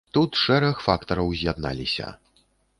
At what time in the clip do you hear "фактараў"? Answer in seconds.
0.87-1.29